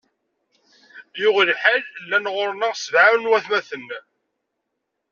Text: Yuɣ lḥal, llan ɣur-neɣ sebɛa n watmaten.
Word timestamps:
Yuɣ 1.19 1.37
lḥal, 1.49 1.81
llan 2.03 2.25
ɣur-neɣ 2.33 2.73
sebɛa 2.83 3.15
n 3.17 3.29
watmaten. 3.29 3.87